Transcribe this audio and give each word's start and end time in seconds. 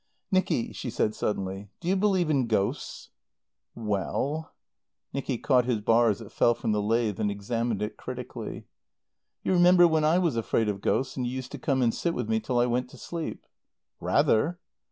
"Nicky," 0.31 0.73
she 0.73 0.89
said 0.89 1.13
suddenly, 1.13 1.69
"do 1.79 1.87
you 1.87 1.95
believe 1.95 2.31
in 2.31 2.47
ghosts?" 2.47 3.09
"Well" 3.75 4.51
Nicky 5.13 5.37
caught 5.37 5.65
his 5.65 5.79
bar 5.79 6.09
as 6.09 6.21
it 6.21 6.31
fell 6.31 6.55
from 6.55 6.71
the 6.71 6.81
lathe 6.81 7.19
and 7.19 7.29
examined 7.29 7.83
it 7.83 7.97
critically. 7.97 8.65
"You 9.43 9.53
remember 9.53 9.87
when 9.87 10.03
I 10.03 10.17
was 10.17 10.35
afraid 10.35 10.69
of 10.69 10.81
ghosts, 10.81 11.17
and 11.17 11.27
you 11.27 11.33
used 11.33 11.51
to 11.51 11.59
come 11.59 11.83
and 11.83 11.93
sit 11.93 12.15
with 12.15 12.27
me 12.29 12.39
till 12.39 12.57
I 12.59 12.65
went 12.65 12.89
to 12.89 12.97
sleep?" 12.97 13.45
"Rather." 13.99 14.57